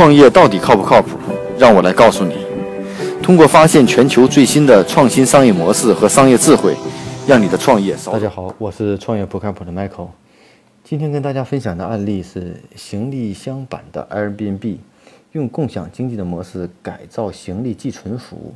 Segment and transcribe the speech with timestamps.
[0.00, 1.18] 创业到底靠不靠谱？
[1.58, 2.46] 让我来告诉你。
[3.22, 6.74] 通过发现全球最新的创新商业模式和商业智慧，
[7.28, 8.10] 让你的创业少。
[8.10, 10.08] 大家好，我是创业不靠谱的 Michael。
[10.82, 14.78] 今天跟大家分享的案例是行李箱版的 Airbnb，
[15.32, 18.54] 用共享经济的模式改造行李寄存服务。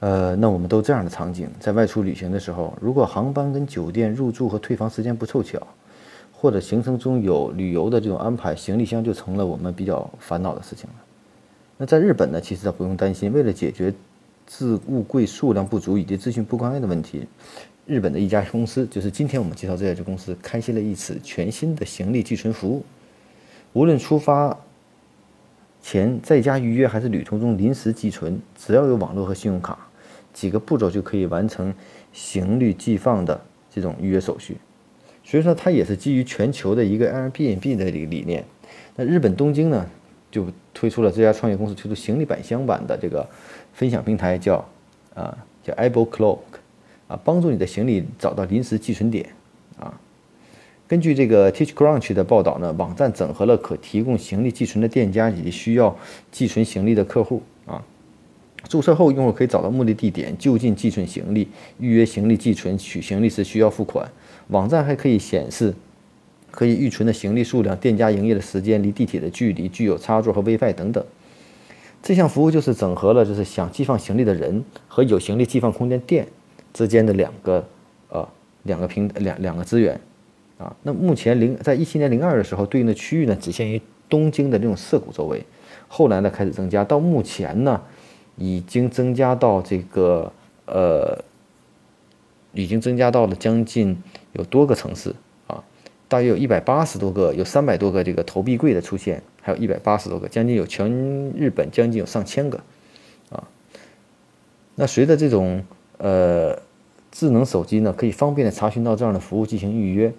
[0.00, 5.58] 呃，那我们都这样的场景，在外出旅行的时候，如果航班跟酒店入住和退房时间不凑巧，
[6.44, 10.94] 或者行程中有旅游的这种安排，行李箱就成了我们比较烦恼的事情了。
[11.78, 13.32] 那在日本呢，其实不用担心。
[13.32, 13.90] 为了解决
[14.46, 17.26] 置物柜数量不足以及资讯不公开的问题，
[17.86, 22.84] 日本的一家公司，就是今天我们介绍这家公司，开启了一次全新的行李寄存服务。
[23.72, 24.54] 无论出发
[25.80, 29.78] 前在家预约，还是旅途中临时寄存，只要有网络和信用卡，
[30.34, 31.72] 几个步骤就可以完成
[32.12, 34.58] 行李寄放的这种预约手续。
[35.24, 38.44] 所以说，它也是基于全球的一个 Airbnb 的一个理念。
[38.94, 39.86] 那日本东京呢，
[40.30, 43.26] 就推出了这家创业公司推出行李板箱版的这个
[43.72, 44.64] 分享平台，叫
[45.14, 46.38] 啊叫 Able Cloak，
[47.08, 49.30] 啊帮助你的行李找到临时寄存点。
[49.80, 49.98] 啊，
[50.86, 55.96] 根据这个 TeachCrunch 的报道呢，网站整合了可提供行李寄存的店家以及需要
[56.30, 57.42] 寄存行李的客户。
[58.68, 61.48] 注册后用户可以找到目的地点，就近寄存行李，
[61.78, 64.10] 预约行李寄存，取行李时需要付款。
[64.48, 65.74] 网站还可以显示
[66.50, 71.04] 可以预存的行李数量、店家营业的时间、离地铁的距离、具有插座和 WiFi 等等。
[72.02, 76.26] 这项服务就是整合了就是想寄放行李的人和有行李寄放空间店
[76.74, 77.66] 之间的两个
[78.10, 78.28] 呃
[78.64, 79.98] 两个平两两个资源
[80.58, 80.76] 啊。
[80.82, 85.42] 那目前零在一七年零二的时候，对应的区域呢只限于东京的这种涩谷周围，
[85.88, 87.80] 后来呢开始增加，到目前呢
[88.36, 90.32] 已经增加到这个
[90.66, 91.24] 呃。
[92.56, 94.00] 已经增加到了将近
[94.32, 95.12] 有多个城市
[95.48, 95.64] 啊，
[96.06, 100.88] 大约有一百八十多个，有三百多个这个投币柜的出现，还有一百八十多个，将近有全
[101.32, 102.60] 日本将近有上千个
[103.30, 103.42] 啊。
[104.76, 105.64] 那随着这种
[105.98, 106.56] 呃
[107.10, 110.14] 智能手机呢，可以方便的查询到这样的服务进行预约。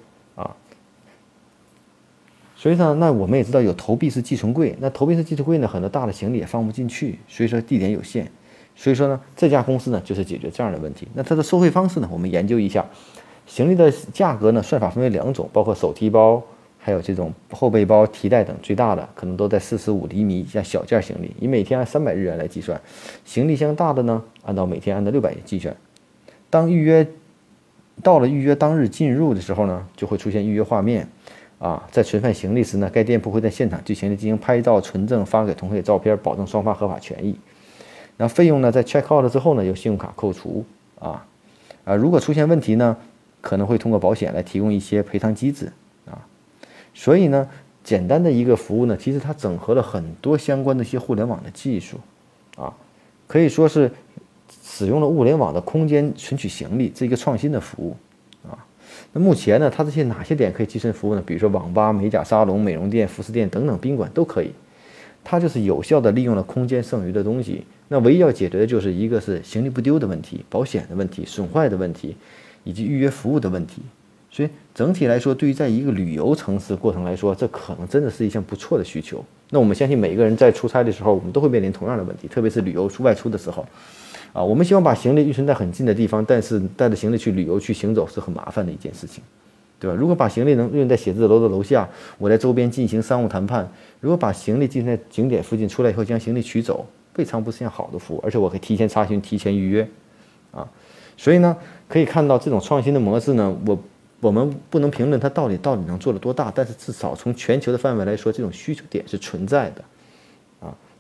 [2.65, 8.27] 所以呢，那我们也知道有投币式寄存柜，那投币式寄存柜呢，很多大的行李也放不进去，所以说地点有限。
[8.75, 11.07] 所以说呢，这家公司呢就是解决这样的问题。
[11.13, 12.83] 那它的收费方式呢，我们研究一下。
[13.45, 16.41] 行李的价格呢，算法分为两种，包括手提包，
[16.79, 18.55] 还有这种后背包、提袋等。
[18.63, 22.81] 最大的可能都在四十五厘米以下小件行李，以每天按三百日元来计算。
[23.23, 25.77] 行李箱大的呢，按照每天按照六百元计算。
[26.49, 27.07] 当预约
[28.01, 31.07] 到了预约当日进入的时候呢，就会出现预约画面。
[31.57, 37.35] 啊，在存放行李时呢，该店铺会在现场对行李进行拍照存证，发给同行照片，保证双方合法权益。
[38.17, 38.71] 那费用呢？
[38.71, 40.66] 在 check out 之后呢，由信用卡扣除
[40.99, 41.25] 啊
[41.83, 41.95] 啊！
[41.95, 42.95] 如果出现问题呢，
[43.41, 45.71] 可能会通过保险来提供一些赔偿机制
[46.05, 46.19] 啊。
[46.93, 47.49] 所以呢，
[47.83, 51.99] 简单的一个服务呢，其实它整合了很多相关的一些互联网的技术
[52.55, 52.73] 啊，
[53.27, 53.91] 可以说是
[54.63, 57.95] 使用了物联网的空间存取行李这一个创新的服务。
[59.13, 61.23] 那目前呢，它这些哪些点可以寄存服务呢？
[61.25, 64.51] 比如说网吧、美甲沙龙、美容店、服饰店等等宾馆都可以。
[65.23, 67.66] 它就是有效的利用了空间剩余的东西。
[67.88, 72.16] 那唯一要解决的就是一个是行李不丢的问题、保险的问题、损坏的问题，
[72.63, 73.81] 以及预约服务的问题。
[74.29, 79.23] 所以整体来说，对于在一个旅游城市过程来说，这可能真的是一项不错的需求。
[79.50, 83.66] 那我们相信每一个人在出差的时候，我们都会面临同样的问题，特别是旅游出外出的时候，
[84.35, 89.23] 啊，我们希望把行李预存在很近的地方，但是带着行李去旅游去行走是很麻烦的一件事情，
[89.79, 89.96] 对吧？
[89.97, 91.88] 如果把行李能运在写字楼的楼下，
[92.18, 93.66] 我在周边进行商务谈判；
[94.01, 96.85] 如果把行李进行在景点附近，出来以后将行李取走。
[97.16, 99.88] 未尝不是件好的服务，而且我可以提前查询、提前预约，
[100.52, 100.67] 啊，
[101.16, 101.56] 所以呢，
[101.88, 103.79] 可以看到这种创新的模式呢，我
[104.19, 109.81] 我们不能评论它到底到底能做了多大，但是至少从全球的范围来说，这种需求点是存在的，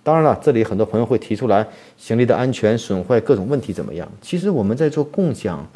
[0.05, 1.65] 当然了，这里很多朋友会提出来，
[1.97, 4.07] 行李的安全损坏各种问题怎么样？
[4.21, 5.67] 其实我们在做共享。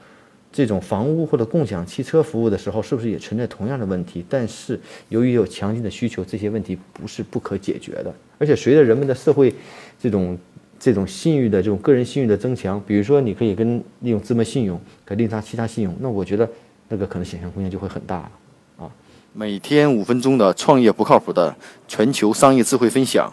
[0.51, 4.25] 这种房屋或者共享汽车服务的时候，是不是也存在同样的问题？
[4.27, 4.79] 但是
[5.09, 8.11] 由于有强劲的需求，这些问题不是不可解决的。
[8.39, 9.53] 而且随着人们的社会
[10.01, 10.35] 这种
[10.79, 16.49] 这种信誉的这种个人信誉的增强，比如说你可以跟利用芝麻信用，可利他其他信用，那我觉得
[16.87, 18.31] 那个可能想象空间就会很大了
[18.79, 18.89] 啊！
[19.33, 21.55] 每天五分钟的创业不靠谱的
[21.87, 23.31] 全球商业智慧分享，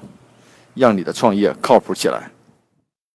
[0.77, 2.36] 让你的创业靠谱起来。